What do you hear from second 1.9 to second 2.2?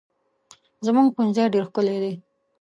دی.